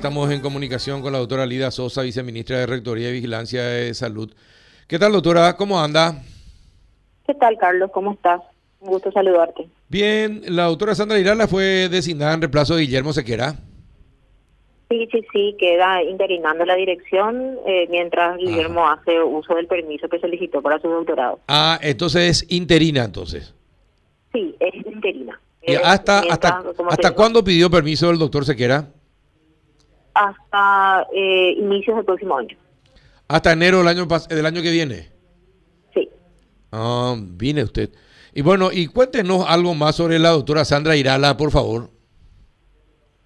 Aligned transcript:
Estamos 0.00 0.30
en 0.30 0.40
comunicación 0.40 1.02
con 1.02 1.12
la 1.12 1.18
doctora 1.18 1.44
Lida 1.44 1.72
Sosa, 1.72 2.02
viceministra 2.02 2.58
de 2.58 2.66
Rectoría 2.66 3.08
y 3.08 3.14
Vigilancia 3.14 3.64
de 3.64 3.92
Salud. 3.94 4.32
¿Qué 4.86 4.96
tal, 4.96 5.10
doctora? 5.10 5.56
¿Cómo 5.56 5.80
anda? 5.80 6.22
¿Qué 7.26 7.34
tal, 7.34 7.58
Carlos? 7.58 7.90
¿Cómo 7.92 8.12
estás? 8.12 8.40
Un 8.78 8.90
gusto 8.90 9.10
saludarte. 9.10 9.68
Bien, 9.88 10.42
la 10.46 10.66
doctora 10.66 10.94
Sandra 10.94 11.18
Irala 11.18 11.48
fue 11.48 11.88
designada 11.88 12.34
en 12.34 12.42
reemplazo 12.42 12.76
de 12.76 12.82
Guillermo 12.82 13.12
Sequera. 13.12 13.56
Sí, 14.88 15.08
sí, 15.10 15.26
sí, 15.32 15.56
queda 15.58 16.00
interinando 16.04 16.64
la 16.64 16.76
dirección 16.76 17.56
eh, 17.66 17.88
mientras 17.90 18.36
Guillermo 18.36 18.88
hace 18.88 19.20
uso 19.20 19.56
del 19.56 19.66
permiso 19.66 20.08
que 20.08 20.20
solicitó 20.20 20.62
para 20.62 20.78
su 20.78 20.86
doctorado. 20.86 21.40
Ah, 21.48 21.76
entonces 21.82 22.42
es 22.42 22.52
interina, 22.52 23.02
entonces. 23.02 23.52
Sí, 24.32 24.54
es 24.60 24.76
interina. 24.76 25.40
¿Y 25.60 25.74
hasta, 25.74 26.20
mientras, 26.20 26.52
hasta, 26.54 26.84
hasta 26.88 27.14
cuándo 27.16 27.42
pidió 27.42 27.68
permiso 27.68 28.08
el 28.10 28.18
doctor 28.20 28.44
Sequera? 28.44 28.92
Hasta 30.18 31.06
eh, 31.14 31.54
inicios 31.58 31.96
del 31.96 32.04
próximo 32.04 32.36
año. 32.36 32.56
Hasta 33.28 33.52
enero 33.52 33.78
del 33.78 33.88
año, 33.88 34.06
del 34.06 34.46
año 34.46 34.62
que 34.62 34.70
viene. 34.70 35.08
Sí. 35.94 36.08
Ah, 36.72 37.14
viene 37.16 37.62
usted. 37.62 37.90
Y 38.34 38.42
bueno, 38.42 38.70
y 38.72 38.88
cuéntenos 38.88 39.44
algo 39.48 39.74
más 39.74 39.96
sobre 39.96 40.18
la 40.18 40.30
doctora 40.30 40.64
Sandra 40.64 40.96
Irala, 40.96 41.36
por 41.36 41.50
favor. 41.50 41.90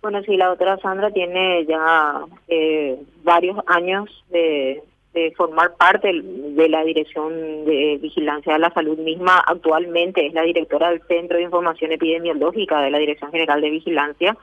Bueno, 0.02 0.20
sí, 0.24 0.36
la 0.36 0.48
doctora 0.48 0.78
Sandra 0.78 1.10
tiene 1.12 1.64
ya 1.66 2.26
eh, 2.48 3.00
varios 3.22 3.56
años 3.66 4.10
de, 4.30 4.82
de 5.14 5.32
formar 5.36 5.74
parte 5.76 6.10
de 6.12 6.68
la 6.68 6.84
Dirección 6.84 7.64
de 7.64 7.98
Vigilancia 8.02 8.54
de 8.54 8.58
la 8.58 8.74
Salud 8.74 8.98
misma. 8.98 9.38
Actualmente 9.46 10.26
es 10.26 10.34
la 10.34 10.42
directora 10.42 10.90
del 10.90 11.02
Centro 11.06 11.38
de 11.38 11.44
Información 11.44 11.92
Epidemiológica 11.92 12.80
de 12.80 12.90
la 12.90 12.98
Dirección 12.98 13.30
General 13.30 13.60
de 13.60 13.70
Vigilancia. 13.70 14.36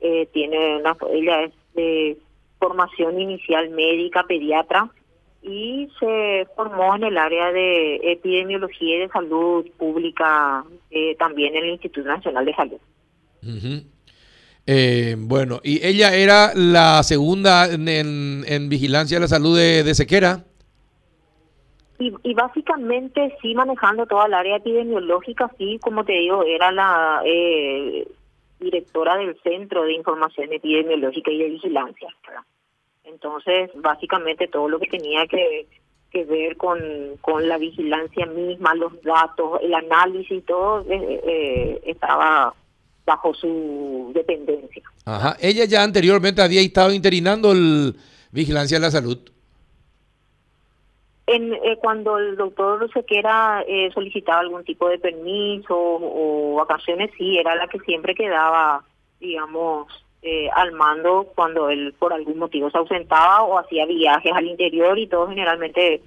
Eh, 0.00 0.28
tiene 0.32 0.78
una, 0.78 0.96
ella 1.12 1.42
es 1.42 1.52
de 1.74 2.16
formación 2.58 3.20
inicial 3.20 3.70
médica, 3.70 4.24
pediatra, 4.24 4.88
y 5.42 5.88
se 5.98 6.46
formó 6.54 6.94
en 6.94 7.02
el 7.04 7.18
área 7.18 7.50
de 7.50 7.96
epidemiología 8.12 8.96
y 8.96 9.00
de 9.00 9.08
salud 9.08 9.66
pública 9.76 10.64
eh, 10.90 11.16
también 11.16 11.56
en 11.56 11.64
el 11.64 11.70
Instituto 11.70 12.06
Nacional 12.08 12.44
de 12.44 12.54
Salud. 12.54 12.78
Ujú. 13.42 13.82
Eh, 14.64 15.16
bueno, 15.18 15.60
y 15.64 15.84
ella 15.84 16.14
era 16.14 16.52
la 16.54 17.02
segunda 17.02 17.66
en, 17.66 17.88
en- 17.88 18.44
en 18.46 18.68
vigilancia 18.68 19.16
de 19.16 19.22
la 19.22 19.26
salud 19.28 19.58
de, 19.58 19.82
de 19.82 19.94
Sequera. 19.96 20.44
Y, 21.98 22.12
y 22.22 22.34
básicamente 22.34 23.36
sí 23.42 23.54
manejando 23.54 24.06
toda 24.06 24.26
el 24.26 24.34
área 24.34 24.56
epidemiológica, 24.56 25.50
sí, 25.58 25.78
como 25.82 26.04
te 26.04 26.12
digo, 26.12 26.44
era 26.44 26.70
la 26.70 27.22
eh, 27.24 28.06
directora 28.62 29.16
del 29.16 29.38
Centro 29.42 29.84
de 29.84 29.94
Información 29.94 30.52
Epidemiológica 30.52 31.30
y 31.30 31.38
de 31.38 31.50
Vigilancia. 31.50 32.08
Entonces, 33.04 33.70
básicamente 33.74 34.48
todo 34.48 34.68
lo 34.68 34.78
que 34.78 34.86
tenía 34.86 35.26
que, 35.26 35.66
ver 36.24 36.56
con, 36.56 36.78
con 37.20 37.48
la 37.48 37.58
vigilancia 37.58 38.26
misma, 38.26 38.74
los 38.74 39.00
datos, 39.02 39.60
el 39.62 39.74
análisis, 39.74 40.44
todo 40.44 40.82
eh, 40.82 41.20
eh, 41.24 41.80
estaba 41.86 42.54
bajo 43.04 43.34
su 43.34 44.12
dependencia. 44.14 44.82
Ajá. 45.04 45.36
Ella 45.40 45.64
ya 45.64 45.82
anteriormente 45.82 46.42
había 46.42 46.60
estado 46.60 46.92
interinando 46.92 47.52
el 47.52 47.96
vigilancia 48.30 48.78
de 48.78 48.82
la 48.82 48.90
salud. 48.90 49.31
En, 51.26 51.52
eh, 51.52 51.78
cuando 51.80 52.18
el 52.18 52.36
doctor 52.36 52.90
Sequera 52.92 53.64
eh, 53.66 53.90
solicitaba 53.94 54.40
algún 54.40 54.64
tipo 54.64 54.88
de 54.88 54.98
permiso 54.98 55.76
o 55.76 56.56
vacaciones, 56.56 57.10
sí, 57.16 57.38
era 57.38 57.54
la 57.54 57.68
que 57.68 57.78
siempre 57.80 58.14
quedaba, 58.14 58.84
digamos, 59.20 59.86
eh, 60.22 60.48
al 60.54 60.72
mando 60.72 61.28
cuando 61.34 61.68
él 61.68 61.94
por 61.98 62.12
algún 62.12 62.38
motivo 62.38 62.70
se 62.70 62.78
ausentaba 62.78 63.42
o 63.42 63.58
hacía 63.58 63.86
viajes 63.86 64.32
al 64.32 64.46
interior 64.46 64.96
y 64.98 65.08
todo 65.08 65.28
generalmente 65.28 66.00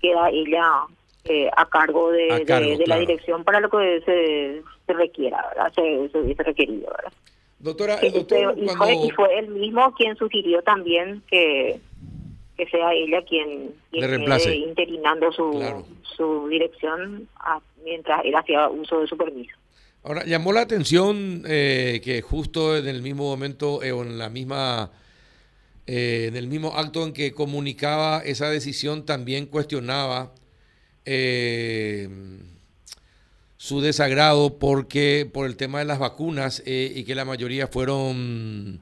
queda 0.00 0.28
ella 0.28 0.84
eh, 1.24 1.48
a 1.56 1.64
cargo 1.66 2.10
de, 2.10 2.30
A 2.30 2.44
cargo, 2.44 2.70
de 2.72 2.78
la 2.78 2.84
claro. 2.84 3.00
dirección 3.00 3.44
para 3.44 3.60
lo 3.60 3.70
que 3.70 4.02
se, 4.04 4.62
se 4.86 4.92
requiera, 4.92 5.46
¿verdad? 5.48 5.72
Se, 5.74 6.08
se 6.10 6.18
hubiese 6.18 6.42
requerido, 6.42 6.90
¿verdad? 6.90 7.12
Doctora, 7.58 7.94
el 8.02 8.12
doctor, 8.12 8.54
y, 8.58 8.68
fue, 8.68 8.94
y 8.94 9.10
fue 9.12 9.38
él 9.38 9.48
mismo 9.48 9.94
quien 9.94 10.14
sugirió 10.16 10.60
también 10.60 11.22
que, 11.26 11.80
que 12.56 12.66
sea 12.66 12.92
ella 12.92 13.22
quien, 13.28 13.72
quien 13.90 14.00
Le 14.02 14.06
reemplace. 14.06 14.44
quede 14.50 14.56
interinando 14.56 15.32
su, 15.32 15.50
Claro. 15.52 15.86
su 16.16 16.48
dirección 16.48 17.28
a- 17.36 17.60
mientras 17.84 18.24
él 18.24 18.34
hacía 18.36 18.68
uso 18.68 19.00
de 19.00 19.06
su 19.06 19.16
permiso. 19.16 19.56
Ahora, 20.04 20.24
llamó 20.24 20.52
la 20.52 20.60
atención 20.60 21.42
eh, 21.46 22.00
que 22.04 22.20
justo 22.22 22.76
en 22.76 22.86
el 22.86 23.02
mismo 23.02 23.24
momento 23.24 23.82
eh, 23.82 23.92
o 23.92 24.02
en 24.02 24.18
la 24.18 24.28
misma... 24.28 24.90
eh, 25.86 26.26
en 26.28 26.36
el 26.36 26.46
mismo 26.46 26.74
acto 26.76 27.04
en 27.04 27.12
que 27.12 27.32
comunicaba 27.32 28.20
esa 28.24 28.48
decisión, 28.50 29.04
también 29.04 29.46
cuestionaba 29.46 30.32
eh, 31.04 32.08
su 33.56 33.80
desagrado 33.80 34.58
porque 34.58 35.28
por 35.30 35.46
el 35.46 35.56
tema 35.56 35.78
de 35.80 35.84
las 35.86 35.98
vacunas 35.98 36.62
y 36.66 37.04
que 37.04 37.14
la 37.14 37.24
mayoría 37.24 37.66
fueron 37.66 38.80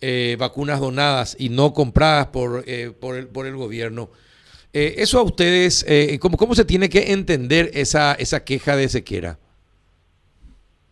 eh, 0.00 0.36
vacunas 0.38 0.80
donadas 0.80 1.36
y 1.38 1.48
no 1.48 1.72
compradas 1.72 2.26
por, 2.28 2.64
eh, 2.66 2.92
por, 2.98 3.16
el, 3.16 3.28
por 3.28 3.46
el 3.46 3.56
gobierno. 3.56 4.10
Eh, 4.72 4.96
eso 4.98 5.18
a 5.18 5.22
ustedes, 5.22 5.84
eh, 5.88 6.18
¿cómo, 6.20 6.36
¿cómo 6.36 6.54
se 6.54 6.64
tiene 6.64 6.88
que 6.88 7.12
entender 7.12 7.70
esa, 7.74 8.14
esa 8.14 8.44
queja 8.44 8.76
de 8.76 8.88
Sequera? 8.88 9.38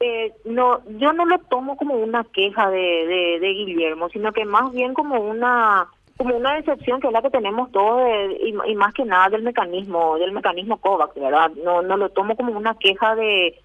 Eh, 0.00 0.32
no, 0.44 0.82
yo 0.98 1.12
no 1.12 1.24
lo 1.24 1.38
tomo 1.38 1.76
como 1.76 1.94
una 1.94 2.24
queja 2.24 2.70
de, 2.70 3.38
Guillermo, 3.40 4.08
sino 4.10 4.32
que 4.32 4.44
más 4.44 4.72
bien 4.72 4.94
como 4.94 5.20
una 5.20 5.86
como 6.18 6.34
una 6.34 6.54
decepción 6.54 7.00
que 7.00 7.08
es 7.08 7.12
la 7.12 7.20
que 7.20 7.28
tenemos 7.30 7.70
todos 7.72 7.98
de- 7.98 8.38
y, 8.42 8.70
y 8.70 8.74
más 8.74 8.94
que 8.94 9.04
nada 9.04 9.28
del 9.28 9.42
mecanismo 9.42 10.16
del 10.18 10.32
mecanismo 10.32 10.78
COVAX, 10.78 11.14
¿verdad? 11.14 11.50
No 11.62 11.82
no 11.82 11.96
lo 11.96 12.08
tomo 12.10 12.36
como 12.36 12.52
una 12.52 12.74
queja 12.78 13.14
de 13.14 13.58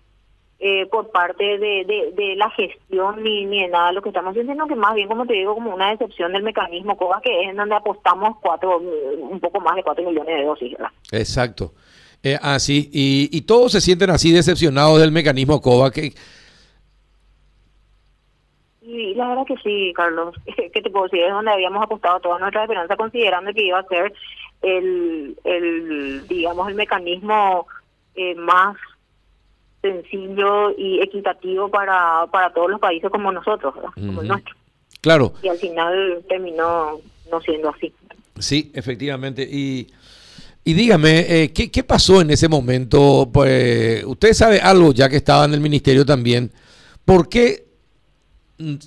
eh, 0.63 0.85
por 0.91 1.09
parte 1.09 1.43
de, 1.57 1.83
de, 1.85 2.11
de 2.15 2.35
la 2.35 2.49
gestión 2.51 3.23
ni, 3.23 3.45
ni 3.45 3.63
de 3.63 3.67
nada 3.69 3.87
de 3.87 3.93
lo 3.93 4.01
que 4.03 4.09
estamos 4.09 4.29
haciendo, 4.31 4.53
sino 4.53 4.67
que 4.67 4.75
más 4.75 4.93
bien, 4.93 5.07
como 5.07 5.25
te 5.25 5.33
digo, 5.33 5.55
como 5.55 5.73
una 5.73 5.89
decepción 5.89 6.31
del 6.33 6.43
mecanismo 6.43 6.95
COVAX, 6.97 7.23
que 7.23 7.41
es 7.43 7.49
en 7.49 7.55
donde 7.57 7.73
apostamos 7.75 8.37
cuatro 8.41 8.77
un 8.77 9.39
poco 9.39 9.59
más 9.59 9.75
de 9.75 9.83
cuatro 9.83 10.07
millones 10.07 10.37
de 10.37 10.45
dosis, 10.45 10.71
¿verdad? 10.73 10.91
Exacto. 11.11 11.73
Eh, 12.23 12.37
así, 12.39 12.89
y, 12.93 13.29
y 13.35 13.41
todos 13.41 13.71
se 13.71 13.81
sienten 13.81 14.11
así 14.11 14.31
decepcionados 14.31 15.01
del 15.01 15.11
mecanismo 15.11 15.59
COVAX. 15.59 15.95
que- 15.95 16.13
Y 18.83 19.13
la 19.15 19.29
verdad 19.29 19.45
que 19.47 19.57
sí, 19.57 19.93
Carlos. 19.95 20.35
¿Qué 20.73 20.81
te 20.81 20.89
puedo 20.89 21.05
decir? 21.05 21.21
Es 21.23 21.31
donde 21.31 21.51
habíamos 21.51 21.83
apostado 21.83 22.19
toda 22.19 22.39
nuestra 22.39 22.63
esperanza 22.63 22.95
considerando 22.97 23.53
que 23.53 23.65
iba 23.65 23.79
a 23.79 23.83
ser 23.87 24.13
el, 24.61 25.35
el 25.43 26.27
digamos, 26.27 26.67
el 26.67 26.75
mecanismo 26.75 27.67
eh, 28.15 28.35
más 28.35 28.75
sencillo 29.81 30.71
y 30.77 31.01
equitativo 31.01 31.69
para, 31.69 32.25
para 32.31 32.53
todos 32.53 32.69
los 32.69 32.79
países 32.79 33.09
como 33.09 33.31
nosotros, 33.31 33.73
¿verdad? 33.75 33.89
como 33.95 34.21
el 34.21 34.27
nuestro. 34.27 34.55
Claro, 35.01 35.33
Y 35.41 35.47
al 35.47 35.57
final 35.57 36.23
terminó 36.29 36.99
no 37.31 37.41
siendo 37.41 37.69
así. 37.69 37.91
sí, 38.37 38.71
efectivamente. 38.75 39.41
Y, 39.49 39.87
y 40.63 40.73
dígame, 40.73 41.25
eh, 41.27 41.51
¿qué, 41.53 41.71
qué 41.71 41.83
pasó 41.83 42.21
en 42.21 42.29
ese 42.29 42.47
momento? 42.47 43.29
Pues, 43.33 44.03
usted 44.05 44.33
sabe 44.33 44.59
algo, 44.59 44.91
ya 44.93 45.09
que 45.09 45.15
estaba 45.15 45.45
en 45.45 45.53
el 45.55 45.59
ministerio 45.59 46.05
también. 46.05 46.51
¿Por 47.03 47.29
qué 47.29 47.65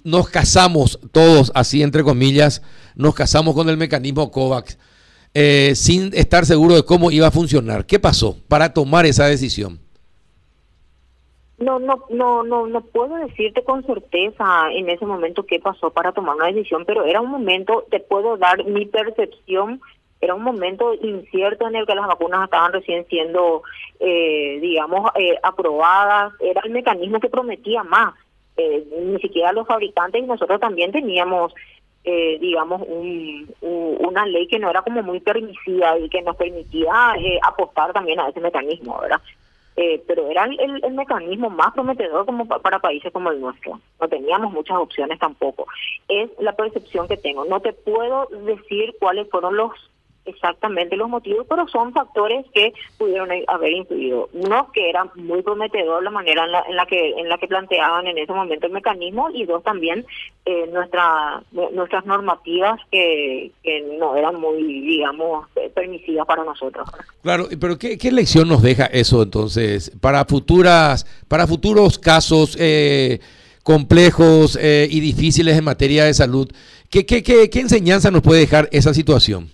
nos 0.04 0.28
casamos 0.28 1.00
todos, 1.10 1.50
así 1.54 1.82
entre 1.82 2.04
comillas, 2.04 2.62
nos 2.94 3.12
casamos 3.14 3.54
con 3.56 3.68
el 3.68 3.76
mecanismo 3.76 4.30
COVAX 4.30 4.78
eh, 5.34 5.72
sin 5.74 6.12
estar 6.14 6.46
seguro 6.46 6.76
de 6.76 6.84
cómo 6.84 7.10
iba 7.10 7.26
a 7.26 7.32
funcionar? 7.32 7.86
¿Qué 7.86 7.98
pasó 7.98 8.38
para 8.46 8.72
tomar 8.72 9.04
esa 9.04 9.26
decisión? 9.26 9.80
No, 11.58 11.78
no, 11.78 12.04
no, 12.10 12.42
no, 12.42 12.66
no 12.66 12.80
puedo 12.80 13.14
decirte 13.16 13.62
con 13.62 13.84
certeza 13.84 14.70
en 14.72 14.88
ese 14.90 15.06
momento 15.06 15.46
qué 15.46 15.60
pasó 15.60 15.90
para 15.90 16.10
tomar 16.12 16.34
una 16.34 16.46
decisión, 16.48 16.84
pero 16.84 17.04
era 17.04 17.20
un 17.20 17.30
momento, 17.30 17.84
te 17.90 18.00
puedo 18.00 18.36
dar 18.36 18.64
mi 18.64 18.86
percepción, 18.86 19.80
era 20.20 20.34
un 20.34 20.42
momento 20.42 20.94
incierto 20.94 21.68
en 21.68 21.76
el 21.76 21.86
que 21.86 21.94
las 21.94 22.08
vacunas 22.08 22.44
estaban 22.44 22.72
recién 22.72 23.06
siendo, 23.06 23.62
eh, 24.00 24.58
digamos, 24.60 25.10
eh, 25.14 25.38
aprobadas, 25.44 26.32
era 26.40 26.60
el 26.64 26.70
mecanismo 26.72 27.20
que 27.20 27.28
prometía 27.30 27.82
más, 27.84 28.14
Eh, 28.56 28.84
ni 29.02 29.18
siquiera 29.20 29.52
los 29.52 29.66
fabricantes 29.66 30.22
y 30.22 30.26
nosotros 30.26 30.60
también 30.60 30.92
teníamos, 30.92 31.52
eh, 32.04 32.38
digamos, 32.40 32.82
un, 32.86 33.52
un- 33.62 33.96
una 33.98 34.24
ley 34.26 34.46
que 34.46 34.60
no 34.60 34.70
era 34.70 34.82
como 34.82 35.02
muy 35.02 35.18
permisiva 35.18 35.98
y 35.98 36.08
que 36.08 36.22
nos 36.22 36.36
permitía 36.36 37.14
eh, 37.18 37.40
apostar 37.42 37.92
también 37.92 38.20
a 38.20 38.28
ese 38.28 38.38
mecanismo, 38.40 39.00
¿verdad? 39.00 39.20
Eh, 39.76 40.02
pero 40.06 40.28
era 40.30 40.44
el, 40.44 40.58
el- 40.84 40.94
mecanismo 40.94 41.50
más 41.50 41.72
prometedor 41.74 42.24
como 42.26 42.46
pa- 42.46 42.60
para 42.60 42.78
países 42.78 43.12
como 43.12 43.30
el 43.30 43.40
nuestro. 43.40 43.80
No 44.00 44.08
teníamos 44.08 44.52
muchas 44.52 44.76
opciones 44.78 45.18
tampoco. 45.18 45.66
Es 46.08 46.30
la 46.38 46.52
percepción 46.54 47.08
que 47.08 47.16
tengo. 47.16 47.44
No 47.44 47.60
te 47.60 47.72
puedo 47.72 48.26
decir 48.44 48.94
cuáles 49.00 49.28
fueron 49.30 49.56
los 49.56 49.72
exactamente 50.26 50.96
los 50.96 51.08
motivos, 51.08 51.46
pero 51.48 51.68
son 51.68 51.92
factores 51.92 52.46
que 52.54 52.72
pudieron 52.98 53.28
haber 53.46 53.72
influido. 53.72 54.28
Uno, 54.32 54.70
que 54.72 54.88
era 54.88 55.04
muy 55.14 55.42
prometedor 55.42 56.02
la 56.02 56.10
manera 56.10 56.44
en 56.68 56.76
la, 56.76 56.86
que 56.86 57.10
en 57.10 57.28
la 57.28 57.38
que 57.38 57.48
planteaban 57.48 58.06
en 58.06 58.18
ese 58.18 58.32
momento 58.32 58.66
el 58.66 58.72
mecanismo, 58.72 59.30
y 59.30 59.44
dos, 59.44 59.62
también 59.62 60.06
eh, 60.46 60.66
nuestra, 60.72 61.42
nuestras 61.52 62.06
normativas 62.06 62.80
que, 62.90 63.52
no 63.98 64.16
eran 64.16 64.40
muy, 64.40 64.62
digamos, 64.62 65.48
permisivas 65.74 66.26
para 66.26 66.44
nosotros. 66.44 66.88
Claro, 67.22 67.46
pero 67.60 67.78
¿qué, 67.78 67.98
qué 67.98 68.10
lección 68.10 68.48
nos 68.48 68.62
deja 68.62 68.86
eso 68.86 69.22
entonces 69.22 69.90
para 70.00 70.24
futuras, 70.24 71.06
para 71.28 71.46
futuros 71.46 71.98
casos? 71.98 72.56
Eh, 72.58 73.20
complejos 73.62 74.58
eh, 74.60 74.86
y 74.90 75.00
difíciles 75.00 75.56
en 75.56 75.64
materia 75.64 76.04
de 76.04 76.12
salud. 76.12 76.48
¿Qué, 76.90 77.06
qué, 77.06 77.22
qué, 77.22 77.48
qué 77.48 77.60
enseñanza 77.60 78.10
nos 78.10 78.20
puede 78.20 78.40
dejar 78.40 78.68
esa 78.70 78.92
situación? 78.92 79.53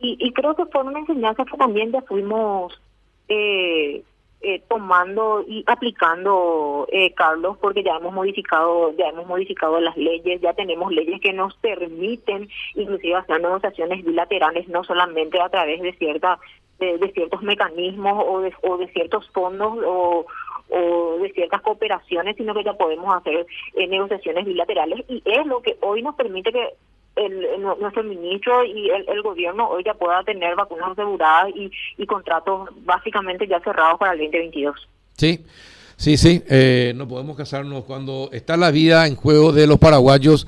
Y, 0.00 0.32
creo 0.32 0.54
que 0.54 0.66
fue 0.66 0.82
una 0.82 1.00
enseñanza 1.00 1.44
que 1.44 1.56
también 1.56 1.90
ya 1.90 2.00
fuimos 2.02 2.80
eh, 3.28 4.04
eh, 4.40 4.62
tomando 4.68 5.44
y 5.46 5.64
aplicando, 5.66 6.86
eh, 6.92 7.12
Carlos, 7.14 7.56
porque 7.60 7.82
ya 7.82 7.96
hemos 7.96 8.14
modificado, 8.14 8.92
ya 8.96 9.08
hemos 9.08 9.26
modificado 9.26 9.80
las 9.80 9.96
leyes, 9.96 10.40
ya 10.40 10.54
tenemos 10.54 10.92
leyes 10.92 11.20
que 11.20 11.32
nos 11.32 11.54
permiten 11.56 12.48
inclusive 12.76 13.16
hacer 13.16 13.40
negociaciones 13.40 14.04
bilaterales, 14.04 14.68
no 14.68 14.84
solamente 14.84 15.40
a 15.40 15.48
través 15.48 15.82
de 15.82 15.92
cierta 15.94 16.38
de, 16.78 17.10
ciertos 17.12 17.42
mecanismos 17.42 18.24
o 18.24 18.40
de, 18.40 18.54
o 18.62 18.76
de 18.76 18.86
ciertos 18.92 19.28
fondos 19.30 19.78
o, 19.84 20.26
o 20.68 21.18
de 21.18 21.32
ciertas 21.32 21.60
cooperaciones, 21.62 22.36
sino 22.36 22.54
que 22.54 22.62
ya 22.62 22.74
podemos 22.74 23.12
hacer 23.16 23.44
negociaciones 23.74 24.44
bilaterales 24.44 25.04
y 25.08 25.20
es 25.24 25.44
lo 25.44 25.60
que 25.60 25.76
hoy 25.80 26.02
nos 26.02 26.14
permite 26.14 26.52
que 26.52 26.74
el, 27.18 27.60
nuestro 27.60 28.02
ministro 28.04 28.64
y 28.64 28.90
el, 28.90 29.22
gobierno 29.22 29.68
hoy 29.68 29.82
ya 29.84 29.94
pueda 29.94 30.22
tener 30.22 30.54
vacunas 30.56 30.92
aseguradas 30.92 31.50
y, 31.54 31.70
y 31.96 32.06
contratos 32.06 32.70
básicamente 32.84 33.46
ya 33.46 33.60
cerrados 33.60 33.98
para 33.98 34.12
el 34.12 34.18
2022. 34.18 34.88
Sí. 35.16 35.44
Sí, 35.98 36.16
sí, 36.16 36.44
eh, 36.48 36.92
no 36.94 37.08
podemos 37.08 37.36
casarnos 37.36 37.82
cuando 37.82 38.30
está 38.32 38.56
la 38.56 38.70
vida 38.70 39.08
en 39.08 39.16
juego 39.16 39.52
de 39.52 39.66
los 39.66 39.78
paraguayos. 39.78 40.46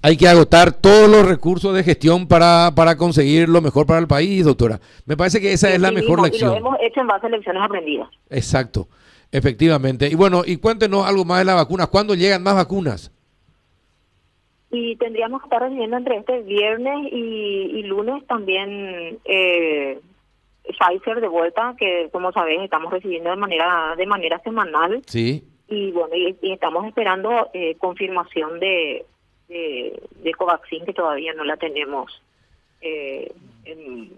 Hay 0.00 0.16
que 0.16 0.28
agotar 0.28 0.72
todos 0.72 1.10
los 1.10 1.26
recursos 1.26 1.74
de 1.74 1.82
gestión 1.82 2.28
para, 2.28 2.70
para 2.76 2.96
conseguir 2.96 3.48
lo 3.48 3.60
mejor 3.60 3.84
para 3.84 3.98
el 3.98 4.06
país, 4.06 4.44
doctora. 4.44 4.78
Me 5.04 5.16
parece 5.16 5.40
que 5.40 5.52
esa 5.52 5.70
es 5.70 5.80
la 5.80 5.90
mejor 5.90 6.22
lección. 6.22 6.50
Y 6.50 6.54
lo 6.54 6.58
hemos 6.58 6.76
hecho 6.80 7.00
en 7.00 7.08
base 7.08 7.26
a 7.26 7.30
lecciones 7.30 7.62
aprendidas. 7.64 8.08
Exacto, 8.30 8.86
efectivamente. 9.32 10.06
Y 10.06 10.14
bueno, 10.14 10.42
y 10.46 10.58
cuéntenos 10.58 11.04
algo 11.04 11.24
más 11.24 11.40
de 11.40 11.46
las 11.46 11.56
vacunas. 11.56 11.88
¿Cuándo 11.88 12.14
llegan 12.14 12.44
más 12.44 12.54
vacunas? 12.54 13.10
Y 14.74 14.96
tendríamos 14.96 15.42
que 15.42 15.46
estar 15.46 15.60
recibiendo 15.60 15.98
entre 15.98 16.16
este 16.16 16.40
viernes 16.40 17.12
y, 17.12 17.82
lunes 17.82 18.26
también 18.26 19.18
eh, 19.26 20.00
Pfizer 20.64 21.20
de 21.20 21.28
vuelta, 21.28 21.74
que 21.78 22.08
como 22.10 22.32
sabes 22.32 22.58
estamos 22.62 22.90
recibiendo 22.90 23.28
de 23.28 23.36
manera 23.36 23.94
de 23.98 24.06
manera 24.06 24.38
semanal. 24.40 25.02
Sí. 25.06 25.44
Y 25.68 25.90
bueno, 25.92 26.16
y, 26.16 26.52
estamos 26.52 26.86
esperando 26.86 27.50
eh, 27.52 27.76
confirmación 27.76 28.60
de, 28.60 29.04
de, 29.48 30.32
Covaxin, 30.38 30.86
que 30.86 30.94
todavía 30.94 31.34
no 31.34 31.44
la 31.44 31.58
tenemos. 31.58 32.22
Eh, 32.80 33.30
en 33.66 34.10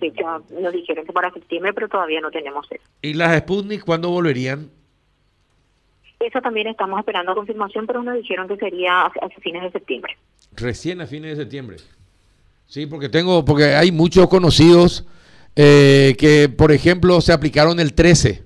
fecha, 0.00 0.40
nos 0.58 0.72
dijeron 0.72 1.04
que 1.04 1.12
para 1.12 1.30
septiembre, 1.32 1.74
pero 1.74 1.88
todavía 1.88 2.22
no 2.22 2.30
tenemos 2.30 2.66
eso. 2.72 2.84
¿Y 3.02 3.12
las 3.12 3.36
Sputnik 3.40 3.84
cuándo 3.84 4.08
volverían? 4.08 4.70
Eso 6.20 6.40
también 6.40 6.66
estamos 6.66 6.98
esperando 6.98 7.34
confirmación, 7.34 7.86
pero 7.86 8.02
nos 8.02 8.16
dijeron 8.16 8.48
que 8.48 8.56
sería 8.56 9.02
a, 9.02 9.12
fines 9.40 9.62
de 9.62 9.70
septiembre. 9.70 10.16
Recién 10.52 11.00
a 11.00 11.06
fines 11.06 11.36
de 11.36 11.44
septiembre. 11.44 11.76
Sí, 12.66 12.86
porque 12.86 13.08
tengo, 13.08 13.44
porque 13.44 13.74
hay 13.74 13.92
muchos 13.92 14.28
conocidos 14.28 15.06
eh, 15.54 16.16
que, 16.18 16.48
por 16.48 16.72
ejemplo, 16.72 17.20
se 17.20 17.32
aplicaron 17.32 17.80
el 17.80 17.94
13 17.94 18.44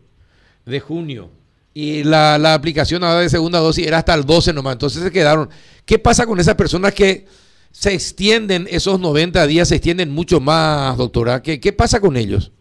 de 0.66 0.80
junio 0.80 1.30
y 1.74 2.04
la, 2.04 2.38
la 2.38 2.54
aplicación 2.54 3.02
ahora 3.02 3.20
de 3.20 3.30
segunda 3.30 3.58
dosis 3.58 3.86
era 3.86 3.98
hasta 3.98 4.14
el 4.14 4.24
12 4.24 4.52
nomás. 4.52 4.74
Entonces 4.74 5.02
se 5.02 5.10
quedaron. 5.10 5.48
¿Qué 5.86 5.98
pasa 5.98 6.26
con 6.26 6.38
esas 6.38 6.54
personas 6.54 6.92
que 6.92 7.26
se 7.70 7.94
extienden 7.94 8.69
esos 8.70 9.00
90 9.00 9.46
días, 9.46 9.69
se 9.69 9.76
extienden 9.76 10.10
mucho 10.10 10.40
más, 10.40 10.96
doctora? 10.98 11.42
¿Qué, 11.42 11.58
qué 11.58 11.72
pasa 11.72 12.00
con 12.00 12.16
ellos? 12.16 12.52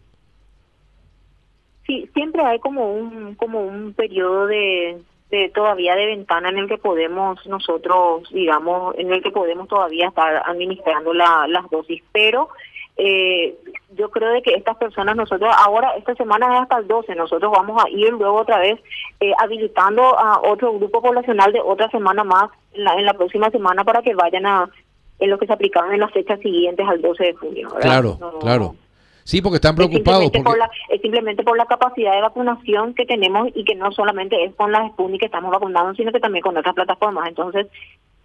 Sí, 1.92 2.08
siempre 2.14 2.42
hay 2.42 2.58
como 2.58 2.90
un 2.90 3.34
como 3.34 3.60
un 3.60 3.92
periodo 3.92 4.46
de, 4.46 5.02
de 5.30 5.50
todavía 5.50 5.94
de 5.94 6.06
ventana 6.06 6.48
en 6.48 6.56
el 6.56 6.66
que 6.66 6.78
podemos 6.78 7.46
nosotros, 7.46 8.26
digamos, 8.32 8.94
en 8.96 9.12
el 9.12 9.22
que 9.22 9.30
podemos 9.30 9.68
todavía 9.68 10.08
estar 10.08 10.42
administrando 10.46 11.12
la, 11.12 11.46
las 11.48 11.68
dosis, 11.68 12.02
pero 12.10 12.48
eh, 12.96 13.54
yo 13.94 14.10
creo 14.10 14.30
de 14.32 14.40
que 14.40 14.54
estas 14.54 14.78
personas 14.78 15.16
nosotros 15.16 15.54
ahora 15.54 15.94
esta 15.98 16.14
semana 16.14 16.54
es 16.54 16.62
hasta 16.62 16.78
el 16.78 16.88
12 16.88 17.14
nosotros 17.14 17.52
vamos 17.52 17.82
a 17.84 17.90
ir 17.90 18.10
luego 18.10 18.40
otra 18.40 18.58
vez 18.58 18.80
eh, 19.20 19.34
habilitando 19.38 20.18
a 20.18 20.40
otro 20.40 20.72
grupo 20.72 21.02
poblacional 21.02 21.52
de 21.52 21.60
otra 21.60 21.90
semana 21.90 22.24
más 22.24 22.50
en 22.72 22.84
la, 22.84 22.94
en 22.94 23.04
la 23.04 23.12
próxima 23.12 23.50
semana 23.50 23.84
para 23.84 24.00
que 24.00 24.14
vayan 24.14 24.46
a 24.46 24.70
en 25.18 25.28
lo 25.28 25.38
que 25.38 25.46
se 25.46 25.52
aplicaban 25.52 25.92
en 25.92 26.00
las 26.00 26.12
fechas 26.12 26.40
siguientes 26.40 26.88
al 26.88 27.02
12 27.02 27.22
de 27.22 27.34
junio 27.34 27.68
claro 27.80 28.18
claro 28.40 28.76
Sí, 29.24 29.40
porque 29.40 29.56
están 29.56 29.74
preocupados. 29.74 30.24
Es 30.24 30.32
simplemente, 30.32 30.42
Por 30.42 30.58
la, 30.58 30.70
es 30.88 31.00
simplemente 31.00 31.42
por 31.42 31.56
la 31.56 31.66
capacidad 31.66 32.14
de 32.14 32.22
vacunación 32.22 32.94
que 32.94 33.06
tenemos 33.06 33.48
y 33.54 33.64
que 33.64 33.74
no 33.74 33.92
solamente 33.92 34.44
es 34.44 34.54
con 34.54 34.72
las 34.72 34.90
Sputnik 34.92 35.20
que 35.20 35.26
estamos 35.26 35.50
vacunando, 35.50 35.94
sino 35.94 36.12
que 36.12 36.20
también 36.20 36.42
con 36.42 36.56
otras 36.56 36.74
plataformas. 36.74 37.28
Entonces, 37.28 37.66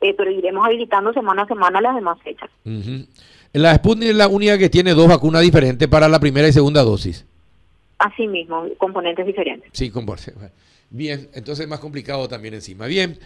eh, 0.02 0.14
pero 0.18 0.32
iremos 0.32 0.66
habilitando 0.66 1.14
semana 1.14 1.44
a 1.44 1.48
semana 1.48 1.82
las 1.82 1.96
demás 1.96 2.20
fechas. 2.22 2.50
La 3.54 3.76
Sputnik 3.76 4.10
es 4.10 4.16
la 4.16 4.28
única 4.28 4.58
que 4.58 4.70
tiene 4.70 4.94
dos 4.94 5.08
vacunas 5.08 5.42
diferentes 5.42 5.88
para 5.88 6.08
la 6.08 6.20
primera 6.20 6.48
y 6.48 6.54
segunda 6.54 6.84
dosis. 6.84 7.26
Así 8.00 8.28
mismo, 8.28 8.66
componentes 8.78 9.26
diferentes. 9.26 9.70
Sí, 9.74 9.90
componentes. 9.90 10.36
Bien, 10.90 11.30
entonces 11.34 11.66
es 11.66 11.70
más 11.70 11.80
complicado 11.80 12.28
también 12.28 12.54
encima. 12.54 12.86
Bien, 12.86 13.20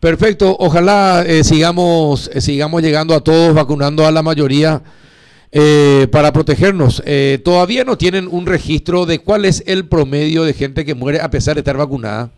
perfecto. 0.00 0.54
Ojalá 0.58 1.24
eh, 1.26 1.44
sigamos, 1.44 2.28
eh, 2.28 2.40
sigamos 2.40 2.82
llegando 2.82 3.14
a 3.14 3.20
todos, 3.20 3.54
vacunando 3.54 4.06
a 4.06 4.10
la 4.10 4.22
mayoría 4.22 4.82
eh, 5.58 6.06
para 6.12 6.32
protegernos. 6.32 7.02
Eh, 7.06 7.38
¿Todavía 7.42 7.82
no 7.82 7.96
tienen 7.96 8.28
un 8.30 8.44
registro 8.44 9.06
de 9.06 9.20
cuál 9.20 9.46
es 9.46 9.66
el 9.66 9.88
promedio 9.88 10.44
de 10.44 10.52
gente 10.52 10.84
que 10.84 10.94
muere 10.94 11.22
a 11.22 11.30
pesar 11.30 11.54
de 11.54 11.60
estar 11.60 11.78
vacunada? 11.78 12.28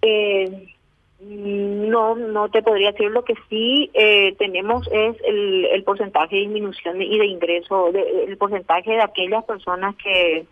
Eh, 0.00 0.72
no, 1.20 2.16
no 2.16 2.48
te 2.48 2.62
podría 2.62 2.92
decir. 2.92 3.10
Lo 3.10 3.22
que 3.22 3.34
sí 3.50 3.90
tenemos 4.38 4.88
es 4.90 5.16
el, 5.26 5.84
porcentaje 5.84 6.36
de 6.36 6.42
disminución 6.42 7.02
y 7.02 7.18
de 7.18 7.26
ingreso, 7.26 7.88
el 7.88 8.38
porcentaje 8.38 8.92
de 8.92 9.02
aquellas 9.02 9.44
personas 9.44 9.94
que 9.96 10.46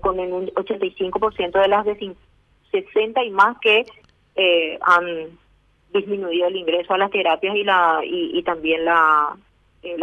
con 0.00 0.18
un 0.20 0.46
85% 0.46 1.60
de 1.60 1.68
las 1.68 1.84
de 1.84 2.14
60 2.70 3.24
y 3.24 3.30
más 3.30 3.58
que 3.60 3.84
han 4.80 5.38
disminuido 5.92 6.46
el 6.46 6.56
ingreso 6.56 6.94
a 6.94 6.98
las 6.98 7.10
terapias 7.10 7.54
y 7.56 7.64
la 7.64 8.00
y, 8.02 8.42
también 8.42 8.86
la, 8.86 9.36
eh, 9.82 9.96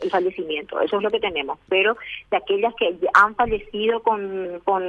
el 0.00 0.10
fallecimiento. 0.10 0.80
Eso 0.80 0.96
es 0.96 1.02
lo 1.02 1.10
que 1.10 1.20
tenemos. 1.20 1.58
Pero 1.68 1.96
de 2.30 2.36
aquellas 2.36 2.74
que 2.74 2.96
han 3.14 3.34
fallecido 3.34 4.02
con, 4.02 4.60
con 4.64 4.82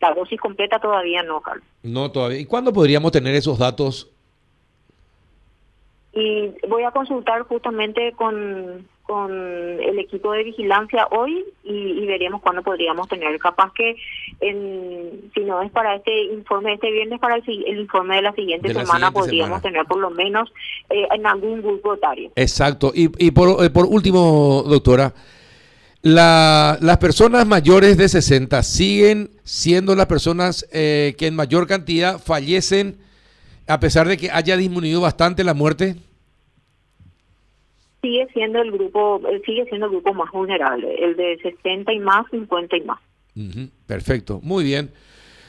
la 0.00 0.14
dosis 0.14 0.40
completa 0.40 0.78
todavía 0.78 1.22
no, 1.22 1.40
Carlos. 1.40 1.64
No, 1.82 2.10
todavía. 2.10 2.38
¿Y 2.38 2.46
cuándo 2.46 2.72
podríamos 2.72 3.12
tener 3.12 3.34
esos 3.34 3.58
datos? 3.58 4.10
Y 6.12 6.52
voy 6.66 6.82
a 6.84 6.90
consultar 6.90 7.42
justamente 7.42 8.12
con 8.12 8.88
con 9.08 9.32
el 9.32 9.98
equipo 9.98 10.32
de 10.32 10.44
vigilancia 10.44 11.08
hoy 11.10 11.42
y, 11.64 12.04
veremos 12.04 12.42
cuándo 12.42 12.62
podríamos 12.62 13.08
tener. 13.08 13.38
Capaz 13.38 13.72
que, 13.72 13.96
en, 14.40 15.30
si 15.34 15.40
no 15.40 15.62
es 15.62 15.70
para 15.70 15.96
este 15.96 16.24
informe 16.24 16.68
de 16.68 16.74
este 16.74 16.90
viernes, 16.90 17.18
para 17.18 17.36
el, 17.36 17.78
informe 17.78 18.16
de 18.16 18.22
la 18.22 18.32
siguiente 18.34 18.74
semana 18.74 19.10
podríamos 19.10 19.62
tener 19.62 19.86
por 19.86 19.98
lo 19.98 20.10
menos 20.10 20.52
eh, 20.90 21.08
en 21.10 21.26
algún 21.26 21.62
grupo 21.62 21.94
etario. 21.94 22.30
Exacto. 22.36 22.92
Y, 22.94 23.10
y 23.16 23.30
por, 23.30 23.64
eh, 23.64 23.70
por 23.70 23.86
último, 23.86 24.62
doctora, 24.66 25.14
la, 26.02 26.76
las 26.82 26.98
personas 26.98 27.46
mayores 27.46 27.96
de 27.96 28.10
60 28.10 28.62
siguen 28.62 29.30
siendo 29.42 29.96
las 29.96 30.06
personas 30.06 30.66
eh, 30.70 31.14
que 31.16 31.28
en 31.28 31.34
mayor 31.34 31.66
cantidad 31.66 32.18
fallecen 32.18 32.98
a 33.66 33.80
pesar 33.80 34.06
de 34.06 34.18
que 34.18 34.30
haya 34.30 34.58
disminuido 34.58 35.00
bastante 35.00 35.44
la 35.44 35.54
muerte 35.54 35.96
sigue 38.02 38.26
siendo 38.32 38.60
el 38.60 38.72
grupo 38.72 39.20
eh, 39.28 39.42
sigue 39.44 39.64
siendo 39.66 39.86
el 39.86 39.92
grupo 39.92 40.14
más 40.14 40.30
vulnerable, 40.32 40.94
el 41.04 41.16
de 41.16 41.38
60 41.42 41.92
y 41.92 41.98
más, 42.00 42.26
50 42.30 42.76
y 42.76 42.80
más. 42.82 42.98
Perfecto, 43.86 44.40
muy 44.42 44.64
bien. 44.64 44.90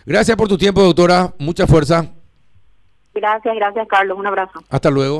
Gracias 0.05 0.37
por 0.37 0.47
tu 0.47 0.57
tiempo, 0.57 0.81
doctora. 0.81 1.33
Mucha 1.39 1.67
fuerza. 1.67 2.05
Gracias, 3.13 3.55
gracias, 3.55 3.87
Carlos. 3.87 4.17
Un 4.17 4.27
abrazo. 4.27 4.63
Hasta 4.69 4.89
luego. 4.89 5.17